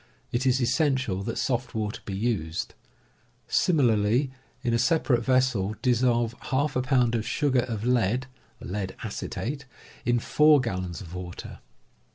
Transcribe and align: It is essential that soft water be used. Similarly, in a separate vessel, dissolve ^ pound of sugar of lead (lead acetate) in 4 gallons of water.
It 0.31 0.47
is 0.47 0.59
essential 0.59 1.21
that 1.21 1.37
soft 1.37 1.75
water 1.75 2.01
be 2.05 2.15
used. 2.15 2.73
Similarly, 3.47 4.31
in 4.63 4.73
a 4.73 4.79
separate 4.79 5.23
vessel, 5.23 5.75
dissolve 5.83 6.33
^ 6.43 6.83
pound 6.83 7.13
of 7.13 7.23
sugar 7.23 7.59
of 7.67 7.85
lead 7.85 8.25
(lead 8.59 8.95
acetate) 9.03 9.65
in 10.03 10.17
4 10.17 10.59
gallons 10.59 11.01
of 11.01 11.13
water. 11.13 11.59